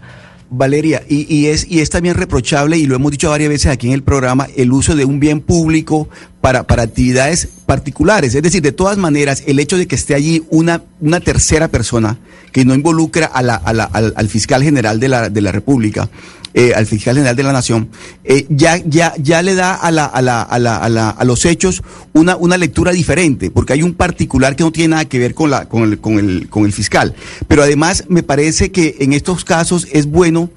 Valeria, 0.52 1.04
y, 1.08 1.32
y 1.34 1.46
es, 1.46 1.70
y 1.70 1.80
es 1.80 1.92
también 1.92 2.16
reprochable, 2.16 2.76
y 2.78 2.88
lo 2.88 2.96
hemos 2.96 3.12
dicho 3.12 3.30
varias 3.30 3.50
veces 3.50 3.72
aquí 3.72 3.86
en 3.88 3.94
el 3.94 4.02
programa, 4.02 4.48
el 4.58 4.72
uso 4.72 4.96
de 4.96 5.06
un 5.06 5.20
bien 5.20 5.42
público 5.42 6.10
para, 6.42 6.64
para 6.64 6.84
actividades 6.84 7.50
particulares. 7.66 8.34
Es 8.36 8.44
decir, 8.44 8.62
de 8.62 8.72
todas 8.72 8.98
maneras, 8.98 9.44
el 9.46 9.60
hecho 9.60 9.78
de 9.78 9.88
que 9.88 9.96
esté 9.96 10.16
allí 10.16 10.44
una, 10.50 10.84
una 11.00 11.20
tercera 11.20 11.68
persona 11.68 12.18
que 12.52 12.66
no 12.66 12.74
involucra 12.74 13.28
a 13.28 13.42
la, 13.42 13.56
a 13.56 13.74
la, 13.74 13.84
al, 13.84 14.14
al, 14.16 14.30
fiscal 14.30 14.64
general 14.64 15.00
de 15.00 15.08
la, 15.08 15.30
de 15.30 15.42
la 15.42 15.52
República, 15.52 16.10
eh, 16.54 16.74
al 16.76 16.88
fiscal 16.88 17.16
general 17.16 17.36
de 17.36 17.44
la 17.44 17.54
Nación, 17.54 17.90
eh, 18.24 18.48
ya, 18.50 18.78
ya, 18.78 19.14
ya 19.18 19.42
le 19.44 19.54
da 19.54 19.76
a, 19.76 19.92
la, 19.92 20.06
a, 20.06 20.22
la, 20.22 20.42
a, 20.42 20.58
la, 20.58 20.78
a, 20.78 20.90
la, 20.90 21.10
a 21.10 21.24
los 21.24 21.46
hechos 21.46 21.84
una, 22.14 22.36
una 22.38 22.58
lectura 22.58 22.92
diferente, 22.92 23.52
porque 23.52 23.74
hay 23.74 23.84
un 23.84 23.94
particular 23.94 24.56
que 24.56 24.64
no 24.64 24.72
tiene 24.72 24.90
nada 24.90 25.06
que 25.06 25.20
ver 25.20 25.36
con, 25.36 25.52
la, 25.52 25.70
con, 25.70 25.84
el, 25.84 26.00
con, 26.00 26.18
el, 26.18 26.50
con 26.50 26.66
el 26.66 26.74
fiscal. 26.74 27.14
Pero 27.48 27.62
además 27.62 28.06
me 28.08 28.24
parece 28.24 28.72
que 28.72 28.96
en 29.00 29.14
estos 29.14 29.46
casos 29.46 29.88
es 29.92 30.08
bueno 30.08 30.50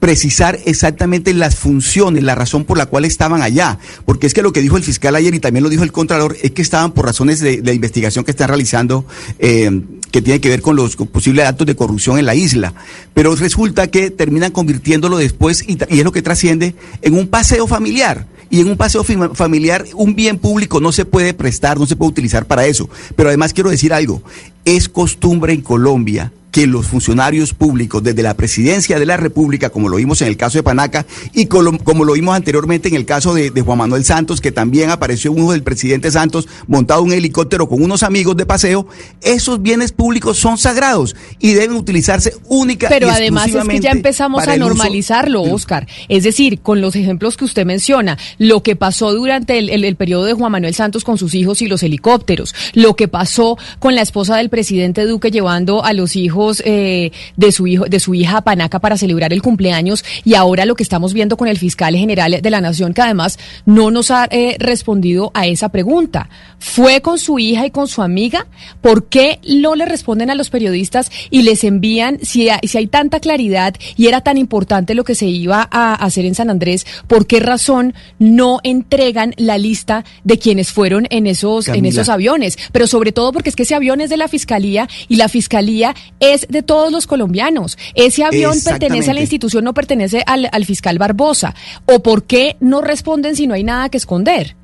precisar 0.00 0.58
exactamente 0.64 1.32
las 1.34 1.56
funciones, 1.56 2.22
la 2.22 2.34
razón 2.34 2.64
por 2.64 2.78
la 2.78 2.86
cual 2.86 3.04
estaban 3.04 3.42
allá. 3.42 3.78
Porque 4.04 4.26
es 4.26 4.34
que 4.34 4.42
lo 4.42 4.52
que 4.52 4.60
dijo 4.60 4.76
el 4.76 4.82
fiscal 4.82 5.14
ayer 5.16 5.34
y 5.34 5.40
también 5.40 5.62
lo 5.62 5.68
dijo 5.68 5.82
el 5.82 5.92
Contralor 5.92 6.36
es 6.42 6.50
que 6.52 6.62
estaban 6.62 6.92
por 6.92 7.06
razones 7.06 7.40
de, 7.40 7.62
de 7.62 7.74
investigación 7.74 8.24
que 8.24 8.30
están 8.30 8.48
realizando, 8.48 9.04
eh, 9.38 9.82
que 10.10 10.22
tiene 10.22 10.40
que 10.40 10.48
ver 10.48 10.62
con 10.62 10.76
los 10.76 10.96
posibles 10.96 11.46
actos 11.46 11.66
de 11.66 11.76
corrupción 11.76 12.18
en 12.18 12.26
la 12.26 12.34
isla. 12.34 12.74
Pero 13.14 13.34
resulta 13.34 13.88
que 13.88 14.10
terminan 14.10 14.52
convirtiéndolo 14.52 15.18
después, 15.18 15.64
y, 15.66 15.78
y 15.88 15.98
es 15.98 16.04
lo 16.04 16.12
que 16.12 16.22
trasciende, 16.22 16.74
en 17.02 17.14
un 17.14 17.28
paseo 17.28 17.66
familiar 17.66 18.26
y 18.48 18.60
en 18.60 18.68
un 18.68 18.76
paseo 18.76 19.02
familiar 19.02 19.84
un 19.94 20.14
bien 20.14 20.38
público 20.38 20.80
no 20.80 20.92
se 20.92 21.04
puede 21.04 21.34
prestar, 21.34 21.78
no 21.78 21.86
se 21.86 21.96
puede 21.96 22.10
utilizar 22.10 22.46
para 22.46 22.66
eso. 22.66 22.88
Pero 23.16 23.28
además 23.28 23.52
quiero 23.52 23.70
decir 23.70 23.92
algo, 23.92 24.22
es 24.64 24.88
costumbre 24.88 25.52
en 25.52 25.62
Colombia 25.62 26.32
que 26.56 26.66
los 26.66 26.86
funcionarios 26.86 27.52
públicos, 27.52 28.02
desde 28.02 28.22
la 28.22 28.32
presidencia 28.32 28.98
de 28.98 29.04
la 29.04 29.18
República, 29.18 29.68
como 29.68 29.90
lo 29.90 29.98
vimos 29.98 30.22
en 30.22 30.28
el 30.28 30.38
caso 30.38 30.56
de 30.56 30.62
Panaca, 30.62 31.04
y 31.34 31.44
como, 31.44 31.78
como 31.80 32.02
lo 32.02 32.14
vimos 32.14 32.34
anteriormente 32.34 32.88
en 32.88 32.94
el 32.94 33.04
caso 33.04 33.34
de, 33.34 33.50
de, 33.50 33.60
Juan 33.60 33.76
Manuel 33.76 34.06
Santos, 34.06 34.40
que 34.40 34.52
también 34.52 34.88
apareció 34.88 35.32
uno 35.32 35.52
del 35.52 35.62
presidente 35.62 36.10
Santos 36.10 36.48
montado 36.66 37.02
un 37.02 37.12
helicóptero 37.12 37.68
con 37.68 37.82
unos 37.82 38.02
amigos 38.02 38.38
de 38.38 38.46
paseo, 38.46 38.88
esos 39.20 39.60
bienes 39.60 39.92
públicos 39.92 40.38
son 40.38 40.56
sagrados 40.56 41.14
y 41.40 41.52
deben 41.52 41.76
utilizarse 41.76 42.32
única 42.46 42.88
Pero 42.88 43.08
y 43.08 43.10
además 43.10 43.48
es 43.48 43.68
que 43.68 43.80
ya 43.80 43.90
empezamos 43.90 44.48
a 44.48 44.56
normalizarlo, 44.56 45.42
uso... 45.42 45.56
Oscar. 45.56 45.86
Es 46.08 46.24
decir, 46.24 46.60
con 46.60 46.80
los 46.80 46.96
ejemplos 46.96 47.36
que 47.36 47.44
usted 47.44 47.66
menciona, 47.66 48.16
lo 48.38 48.62
que 48.62 48.76
pasó 48.76 49.12
durante 49.12 49.58
el, 49.58 49.68
el, 49.68 49.84
el 49.84 49.96
periodo 49.96 50.24
de 50.24 50.32
Juan 50.32 50.52
Manuel 50.52 50.74
Santos 50.74 51.04
con 51.04 51.18
sus 51.18 51.34
hijos 51.34 51.60
y 51.60 51.66
los 51.66 51.82
helicópteros, 51.82 52.54
lo 52.72 52.96
que 52.96 53.08
pasó 53.08 53.58
con 53.78 53.94
la 53.94 54.00
esposa 54.00 54.38
del 54.38 54.48
presidente 54.48 55.04
Duque 55.04 55.30
llevando 55.30 55.84
a 55.84 55.92
los 55.92 56.16
hijos 56.16 56.45
eh, 56.64 57.12
de 57.36 57.52
su 57.52 57.66
hijo, 57.66 57.84
de 57.84 58.00
su 58.00 58.14
hija 58.14 58.40
Panaca 58.42 58.78
para 58.78 58.96
celebrar 58.96 59.32
el 59.32 59.42
cumpleaños 59.42 60.04
y 60.24 60.34
ahora 60.34 60.64
lo 60.64 60.74
que 60.74 60.82
estamos 60.82 61.12
viendo 61.12 61.36
con 61.36 61.48
el 61.48 61.58
fiscal 61.58 61.96
general 61.96 62.40
de 62.40 62.50
la 62.50 62.60
nación 62.60 62.94
que 62.94 63.02
además 63.02 63.38
no 63.64 63.90
nos 63.90 64.10
ha 64.10 64.26
eh, 64.30 64.56
respondido 64.58 65.30
a 65.34 65.46
esa 65.46 65.68
pregunta. 65.70 66.28
¿Fue 66.58 67.00
con 67.00 67.18
su 67.18 67.38
hija 67.38 67.66
y 67.66 67.70
con 67.70 67.88
su 67.88 68.02
amiga? 68.02 68.46
¿Por 68.80 69.08
qué 69.08 69.40
no 69.46 69.74
le 69.74 69.86
responden 69.86 70.30
a 70.30 70.34
los 70.34 70.50
periodistas 70.50 71.10
y 71.30 71.42
les 71.42 71.64
envían, 71.64 72.18
si 72.22 72.48
hay, 72.48 72.66
si 72.66 72.78
hay 72.78 72.86
tanta 72.86 73.20
claridad 73.20 73.74
y 73.96 74.06
era 74.06 74.20
tan 74.20 74.38
importante 74.38 74.94
lo 74.94 75.04
que 75.04 75.14
se 75.14 75.26
iba 75.26 75.68
a 75.70 75.94
hacer 75.94 76.24
en 76.24 76.34
San 76.34 76.50
Andrés, 76.50 76.86
por 77.06 77.26
qué 77.26 77.40
razón 77.40 77.94
no 78.18 78.60
entregan 78.62 79.34
la 79.36 79.58
lista 79.58 80.04
de 80.24 80.38
quienes 80.38 80.72
fueron 80.72 81.06
en 81.10 81.26
esos, 81.26 81.68
en 81.68 81.84
esos 81.86 82.08
aviones? 82.08 82.58
Pero 82.72 82.86
sobre 82.86 83.12
todo 83.12 83.32
porque 83.32 83.50
es 83.50 83.56
que 83.56 83.62
ese 83.62 83.74
avión 83.74 84.00
es 84.00 84.10
de 84.10 84.16
la 84.16 84.28
fiscalía 84.28 84.88
y 85.08 85.16
la 85.16 85.28
fiscalía 85.28 85.94
es 86.20 86.35
de 86.48 86.62
todos 86.62 86.92
los 86.92 87.06
colombianos. 87.06 87.78
Ese 87.94 88.24
avión 88.24 88.56
pertenece 88.64 89.10
a 89.10 89.14
la 89.14 89.20
institución, 89.20 89.64
no 89.64 89.74
pertenece 89.74 90.22
al, 90.26 90.48
al, 90.50 90.64
fiscal 90.64 90.98
Barbosa. 90.98 91.54
¿O 91.86 92.02
por 92.02 92.24
qué 92.24 92.56
no 92.60 92.80
responden 92.80 93.36
si 93.36 93.46
no 93.46 93.54
hay 93.54 93.64
nada 93.64 93.88
que 93.88 93.96
esconder? 93.96 94.56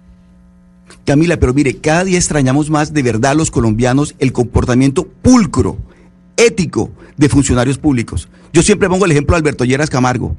Camila, 1.05 1.39
pero 1.39 1.55
mire, 1.55 1.77
cada 1.77 2.05
día 2.05 2.19
extrañamos 2.19 2.71
más 2.71 2.93
de 2.93 3.03
verdad 3.03 3.35
los 3.35 3.51
colombianos 3.51 4.15
el 4.19 4.33
comportamiento 4.33 5.05
pulcro, 5.07 5.79
ético 6.37 6.91
de 7.17 7.29
funcionarios 7.29 7.79
públicos. 7.79 8.29
Yo 8.53 8.63
siempre 8.63 8.89
pongo 8.89 9.05
el 9.05 9.13
ejemplo 9.13 9.35
de 9.35 9.39
Alberto 9.39 9.65
Lleras 9.65 9.91
Camargo 9.91 10.37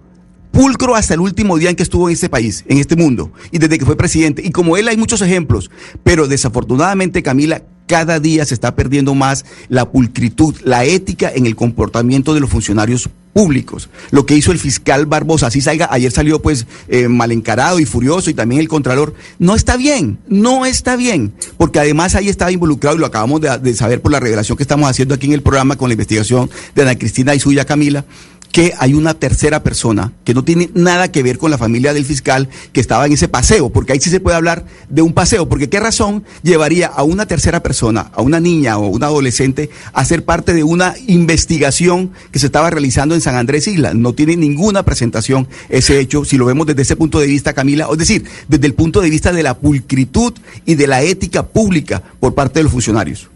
pulcro 0.54 0.96
hasta 0.96 1.16
el 1.16 1.20
último 1.20 1.58
día 1.58 1.72
en 1.72 1.76
que 1.76 1.84
estuvo 1.84 2.08
en 2.08 2.14
este 2.14 2.30
país, 2.30 2.64
en 2.68 2.78
este 2.78 2.96
mundo, 2.96 3.32
y 3.52 3.58
desde 3.58 3.80
que 3.80 3.86
fue 3.86 3.98
presidente. 3.98 4.44
Y 4.46 4.52
como 4.52 4.78
él 4.78 4.88
hay 4.88 4.96
muchos 4.96 5.22
ejemplos, 5.22 5.72
pero 6.04 6.28
desafortunadamente, 6.28 7.24
Camila, 7.24 7.64
cada 7.94 8.20
día 8.20 8.44
se 8.44 8.56
está 8.56 8.76
perdiendo 8.76 9.14
más 9.14 9.46
la 9.70 9.92
pulcritud, 9.92 10.56
la 10.64 10.84
ética 10.84 11.32
en 11.32 11.46
el 11.46 11.56
comportamiento 11.56 12.34
de 12.34 12.40
los 12.40 12.50
funcionarios 12.50 13.08
públicos. 13.34 13.88
Lo 14.10 14.26
que 14.26 14.36
hizo 14.36 14.52
el 14.52 14.58
fiscal 14.58 15.06
Barbosa, 15.06 15.46
así 15.46 15.62
salga, 15.62 15.88
ayer 15.92 16.12
salió 16.12 16.42
pues 16.42 16.66
eh, 16.88 17.08
mal 17.08 17.32
encarado 17.32 17.80
y 17.80 17.86
furioso 17.86 18.32
y 18.32 18.34
también 18.34 18.62
el 18.62 18.68
Contralor, 18.68 19.14
no 19.38 19.54
está 19.54 19.78
bien, 19.78 20.18
no 20.28 20.66
está 20.66 20.96
bien, 20.96 21.34
porque 21.58 21.78
además 21.78 22.16
ahí 22.16 22.30
estaba 22.30 22.52
involucrado 22.52 22.96
y 22.96 23.00
lo 23.00 23.06
acabamos 23.06 23.42
de, 23.42 23.56
de 23.60 23.76
saber 23.76 24.02
por 24.02 24.12
la 24.12 24.20
revelación 24.20 24.58
que 24.58 24.64
estamos 24.64 24.90
haciendo 24.90 25.14
aquí 25.14 25.28
en 25.28 25.34
el 25.34 25.44
programa 25.44 25.76
con 25.76 25.90
la 25.90 25.94
investigación 25.94 26.50
de 26.74 26.82
Ana 26.82 26.96
Cristina 26.96 27.36
y 27.36 27.40
suya 27.40 27.64
Camila, 27.64 28.06
que 28.54 28.72
hay 28.78 28.94
una 28.94 29.16
tercera 29.16 29.64
persona 29.64 30.14
que 30.24 30.36
no 30.36 30.44
tiene 30.44 30.70
nada 30.76 31.12
que 31.12 31.24
ver 31.24 31.40
con 31.40 31.50
la 31.50 31.58
familia 31.58 31.92
del 31.92 32.06
fiscal 32.06 32.48
que 32.72 32.82
estaba 32.82 33.08
en 33.08 33.14
ese 33.14 33.28
paseo, 33.28 33.72
porque 33.72 33.94
ahí 33.94 34.00
sí 34.00 34.12
se 34.12 34.20
puede 34.20 34.38
hablar 34.38 34.66
de 34.90 35.02
un 35.02 35.14
paseo, 35.14 35.50
porque 35.50 35.70
qué 35.70 35.80
razón 35.80 36.24
llevaría 36.44 36.86
a 36.86 37.02
una 37.02 37.26
tercera 37.26 37.64
persona, 37.64 38.12
a 38.14 38.22
una 38.22 38.40
niña 38.40 38.78
o 38.78 38.88
una 38.90 39.08
adolescente, 39.08 39.72
a 39.92 40.06
ser 40.06 40.24
parte 40.24 40.54
de 40.54 40.64
una 40.64 40.94
investigación 41.08 42.12
que 42.32 42.38
se 42.38 42.46
estaba 42.46 42.70
realizando 42.70 43.16
en 43.16 43.22
San 43.22 43.36
Andrés 43.36 43.68
Isla. 43.68 43.96
No 43.96 44.14
tiene 44.14 44.38
ninguna 44.38 44.84
presentación 44.84 45.48
ese 45.70 46.00
hecho, 46.00 46.24
si 46.24 46.38
lo 46.38 46.46
vemos 46.46 46.68
desde 46.68 46.84
ese 46.84 46.96
punto 46.96 47.20
de 47.20 47.26
vista, 47.26 47.54
Camila, 47.54 47.88
es 47.92 47.98
decir, 47.98 48.24
desde 48.48 48.68
el 48.68 48.76
punto 48.76 49.02
de 49.02 49.10
vista 49.10 49.32
de 49.32 49.42
la 49.42 49.58
pulcritud 49.58 50.34
y 50.64 50.76
de 50.76 50.86
la 50.86 51.02
ética 51.02 51.42
pública 51.42 52.04
por 52.20 52.36
parte 52.36 52.60
de 52.60 52.66
los 52.66 52.72
funcionarios. 52.72 53.33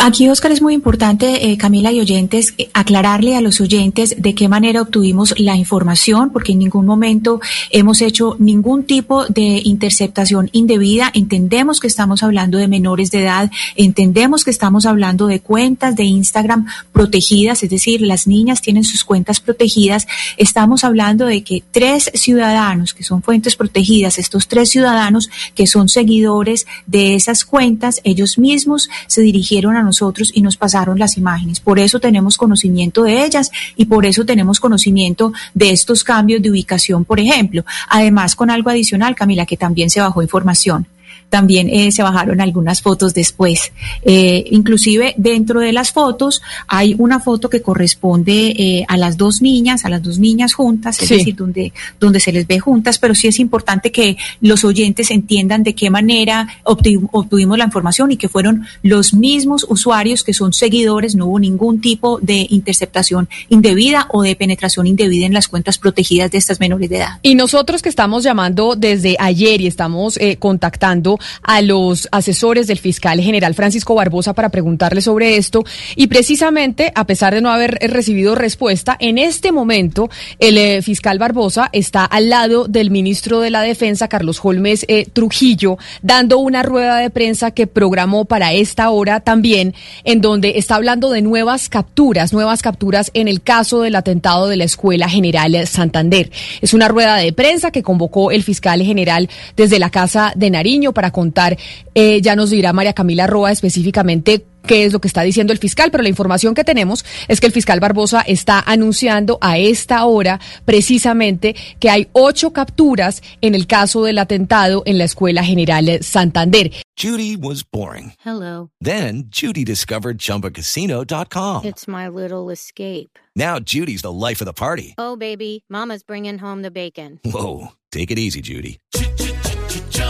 Aquí, 0.00 0.28
Oscar, 0.28 0.52
es 0.52 0.62
muy 0.62 0.74
importante, 0.74 1.50
eh, 1.50 1.56
Camila 1.56 1.92
y 1.92 2.00
oyentes, 2.00 2.54
eh, 2.58 2.68
aclararle 2.74 3.36
a 3.36 3.40
los 3.40 3.60
oyentes 3.60 4.14
de 4.18 4.34
qué 4.34 4.48
manera 4.48 4.82
obtuvimos 4.82 5.34
la 5.38 5.56
información, 5.56 6.30
porque 6.30 6.52
en 6.52 6.58
ningún 6.58 6.86
momento 6.86 7.40
hemos 7.70 8.00
hecho 8.02 8.36
ningún 8.38 8.84
tipo 8.84 9.26
de 9.26 9.62
interceptación 9.64 10.50
indebida. 10.52 11.10
Entendemos 11.14 11.80
que 11.80 11.86
estamos 11.86 12.22
hablando 12.22 12.58
de 12.58 12.68
menores 12.68 13.10
de 13.10 13.22
edad, 13.22 13.50
entendemos 13.76 14.44
que 14.44 14.50
estamos 14.50 14.86
hablando 14.86 15.26
de 15.26 15.40
cuentas 15.40 15.96
de 15.96 16.04
Instagram 16.04 16.66
protegidas, 16.92 17.62
es 17.62 17.70
decir, 17.70 18.02
las 18.02 18.26
niñas 18.26 18.60
tienen 18.60 18.84
sus 18.84 19.04
cuentas 19.04 19.40
protegidas. 19.40 20.06
Estamos 20.36 20.84
hablando 20.84 21.26
de 21.26 21.42
que 21.42 21.62
tres 21.70 22.10
ciudadanos 22.14 22.94
que 22.94 23.04
son 23.04 23.22
fuentes 23.22 23.56
protegidas, 23.56 24.18
estos 24.18 24.48
tres 24.48 24.70
ciudadanos 24.70 25.30
que 25.54 25.66
son 25.66 25.88
seguidores 25.88 26.66
de 26.86 27.14
esas 27.14 27.44
cuentas, 27.44 28.00
ellos 28.04 28.38
mismos 28.38 28.88
se 29.06 29.22
dirigieron 29.22 29.61
a 29.70 29.82
nosotros 29.82 30.30
y 30.34 30.42
nos 30.42 30.56
pasaron 30.56 30.98
las 30.98 31.16
imágenes. 31.16 31.60
Por 31.60 31.78
eso 31.78 32.00
tenemos 32.00 32.36
conocimiento 32.36 33.04
de 33.04 33.24
ellas 33.24 33.50
y 33.76 33.86
por 33.86 34.06
eso 34.06 34.24
tenemos 34.24 34.60
conocimiento 34.60 35.32
de 35.54 35.70
estos 35.70 36.04
cambios 36.04 36.42
de 36.42 36.50
ubicación, 36.50 37.04
por 37.04 37.20
ejemplo. 37.20 37.64
Además, 37.88 38.34
con 38.36 38.50
algo 38.50 38.70
adicional, 38.70 39.14
Camila, 39.14 39.46
que 39.46 39.56
también 39.56 39.90
se 39.90 40.00
bajó 40.00 40.22
información 40.22 40.86
también 41.32 41.70
eh, 41.70 41.90
se 41.92 42.02
bajaron 42.02 42.42
algunas 42.42 42.82
fotos 42.82 43.14
después. 43.14 43.72
Eh, 44.02 44.44
inclusive 44.50 45.14
dentro 45.16 45.60
de 45.60 45.72
las 45.72 45.90
fotos 45.90 46.42
hay 46.68 46.94
una 46.98 47.20
foto 47.20 47.48
que 47.48 47.62
corresponde 47.62 48.48
eh, 48.50 48.84
a 48.86 48.98
las 48.98 49.16
dos 49.16 49.40
niñas, 49.40 49.86
a 49.86 49.88
las 49.88 50.02
dos 50.02 50.18
niñas 50.18 50.52
juntas, 50.52 51.00
es 51.00 51.08
sí. 51.08 51.16
decir, 51.16 51.34
donde, 51.34 51.72
donde 51.98 52.20
se 52.20 52.32
les 52.32 52.46
ve 52.46 52.60
juntas, 52.60 52.98
pero 52.98 53.14
sí 53.14 53.28
es 53.28 53.40
importante 53.40 53.90
que 53.90 54.18
los 54.42 54.62
oyentes 54.62 55.10
entiendan 55.10 55.62
de 55.62 55.74
qué 55.74 55.88
manera 55.88 56.48
obtuvimos, 56.64 57.08
obtuvimos 57.14 57.56
la 57.56 57.64
información 57.64 58.12
y 58.12 58.18
que 58.18 58.28
fueron 58.28 58.66
los 58.82 59.14
mismos 59.14 59.64
usuarios 59.66 60.24
que 60.24 60.34
son 60.34 60.52
seguidores, 60.52 61.14
no 61.14 61.28
hubo 61.28 61.38
ningún 61.38 61.80
tipo 61.80 62.18
de 62.20 62.46
interceptación 62.50 63.30
indebida 63.48 64.06
o 64.10 64.22
de 64.22 64.36
penetración 64.36 64.86
indebida 64.86 65.24
en 65.24 65.32
las 65.32 65.48
cuentas 65.48 65.78
protegidas 65.78 66.30
de 66.30 66.36
estas 66.36 66.60
menores 66.60 66.90
de 66.90 66.98
edad. 66.98 67.20
Y 67.22 67.36
nosotros 67.36 67.80
que 67.80 67.88
estamos 67.88 68.22
llamando 68.22 68.76
desde 68.76 69.16
ayer 69.18 69.62
y 69.62 69.66
estamos 69.66 70.18
eh, 70.18 70.36
contactando 70.36 71.18
a 71.42 71.62
los 71.62 72.08
asesores 72.12 72.66
del 72.66 72.78
fiscal 72.78 73.20
general 73.20 73.54
Francisco 73.54 73.94
Barbosa 73.94 74.32
para 74.32 74.48
preguntarle 74.48 75.00
sobre 75.00 75.36
esto 75.36 75.64
y 75.96 76.06
precisamente 76.06 76.92
a 76.94 77.06
pesar 77.06 77.34
de 77.34 77.40
no 77.40 77.50
haber 77.50 77.78
recibido 77.80 78.34
respuesta, 78.34 78.96
en 79.00 79.18
este 79.18 79.52
momento 79.52 80.10
el 80.38 80.58
eh, 80.58 80.82
fiscal 80.82 81.18
Barbosa 81.18 81.68
está 81.72 82.04
al 82.04 82.28
lado 82.28 82.66
del 82.68 82.90
ministro 82.90 83.40
de 83.40 83.50
la 83.50 83.62
Defensa 83.62 84.08
Carlos 84.08 84.40
Holmes 84.42 84.84
eh, 84.88 85.06
Trujillo 85.12 85.78
dando 86.02 86.38
una 86.38 86.62
rueda 86.62 86.98
de 86.98 87.10
prensa 87.10 87.50
que 87.50 87.66
programó 87.66 88.24
para 88.24 88.52
esta 88.52 88.90
hora 88.90 89.20
también 89.20 89.74
en 90.04 90.20
donde 90.20 90.54
está 90.56 90.76
hablando 90.76 91.10
de 91.10 91.22
nuevas 91.22 91.68
capturas, 91.68 92.32
nuevas 92.32 92.62
capturas 92.62 93.10
en 93.14 93.28
el 93.28 93.42
caso 93.42 93.80
del 93.82 93.96
atentado 93.96 94.48
de 94.48 94.56
la 94.56 94.64
Escuela 94.64 95.08
General 95.08 95.66
Santander. 95.66 96.30
Es 96.60 96.74
una 96.74 96.88
rueda 96.88 97.16
de 97.16 97.32
prensa 97.32 97.70
que 97.70 97.82
convocó 97.82 98.30
el 98.30 98.42
fiscal 98.42 98.82
general 98.82 99.28
desde 99.56 99.78
la 99.78 99.90
Casa 99.90 100.32
de 100.36 100.50
Nariño 100.50 100.92
para 100.92 101.01
contar, 101.10 101.56
eh, 101.94 102.20
ya 102.22 102.36
nos 102.36 102.50
dirá 102.50 102.72
María 102.72 102.92
Camila 102.92 103.26
Roa 103.26 103.50
específicamente 103.50 104.44
qué 104.66 104.84
es 104.84 104.92
lo 104.92 105.00
que 105.00 105.08
está 105.08 105.22
diciendo 105.22 105.52
el 105.52 105.58
fiscal, 105.58 105.90
pero 105.90 106.02
la 106.02 106.08
información 106.08 106.54
que 106.54 106.64
tenemos 106.64 107.04
es 107.28 107.40
que 107.40 107.46
el 107.46 107.52
fiscal 107.52 107.80
Barbosa 107.80 108.20
está 108.20 108.60
anunciando 108.60 109.38
a 109.40 109.58
esta 109.58 110.04
hora 110.04 110.40
precisamente 110.64 111.54
que 111.78 111.90
hay 111.90 112.08
ocho 112.12 112.52
capturas 112.52 113.22
en 113.40 113.54
el 113.54 113.66
caso 113.66 114.04
del 114.04 114.18
atentado 114.18 114.82
en 114.86 114.98
la 114.98 115.04
Escuela 115.04 115.44
General 115.44 116.02
Santander. 116.02 116.70
Judy 116.96 117.36
was 117.36 117.64
boring. 117.64 118.12
Hello. 118.24 118.70
Then 118.80 119.24
Judy 119.28 119.64
discovered 119.64 120.18
ChumbaCasino.com. 120.18 121.64
It's 121.64 121.88
my 121.88 122.08
little 122.08 122.50
escape. 122.50 123.18
Now 123.34 123.58
Judy's 123.58 124.02
the 124.02 124.12
life 124.12 124.40
of 124.40 124.46
the 124.46 124.52
party. 124.52 124.94
Oh, 124.98 125.16
baby, 125.16 125.64
Mama's 125.68 126.02
bringing 126.04 126.38
home 126.38 126.62
the 126.62 126.70
bacon. 126.70 127.18
Whoa, 127.24 127.72
take 127.90 128.10
it 128.10 128.18
easy, 128.18 128.40
Judy. 128.40 128.78